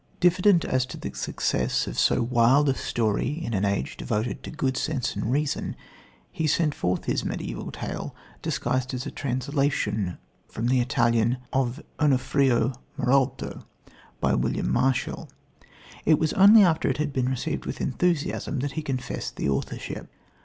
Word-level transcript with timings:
Diffident 0.19 0.65
as 0.65 0.87
to 0.87 0.97
the 0.97 1.13
success 1.13 1.85
of 1.85 1.99
so 1.99 2.23
"wild" 2.23 2.67
a 2.69 2.73
story 2.73 3.33
in 3.39 3.53
an 3.53 3.63
age 3.63 3.97
devoted 3.97 4.41
to 4.41 4.49
good 4.49 4.75
sense 4.75 5.15
and 5.15 5.31
reason, 5.31 5.75
he 6.31 6.47
sent 6.47 6.73
forth 6.73 7.05
his 7.05 7.23
mediaeval 7.23 7.71
tale 7.71 8.15
disguised 8.41 8.95
as 8.95 9.05
a 9.05 9.11
translation 9.11 10.17
from 10.47 10.69
the 10.69 10.79
Italian 10.81 11.37
of 11.53 11.83
"Onuphrio 11.99 12.73
Muralto," 12.97 13.63
by 14.19 14.33
William 14.33 14.71
Marshall. 14.71 15.29
It 16.03 16.17
was 16.17 16.33
only 16.33 16.63
after 16.63 16.89
it 16.89 16.97
had 16.97 17.13
been 17.13 17.29
received 17.29 17.67
with 17.67 17.79
enthusiasm 17.79 18.57
that 18.61 18.71
he 18.71 18.81
confessed 18.81 19.35
the 19.35 19.49
authorship. 19.49 20.09